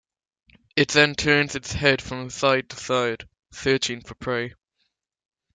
It 0.75 0.87
then 0.87 1.13
turns 1.13 1.53
its 1.53 1.73
head 1.73 2.01
from 2.01 2.31
side 2.31 2.71
to 2.71 2.75
side 2.75 3.29
searching 3.51 4.01
for 4.01 4.15
prey. 4.15 4.55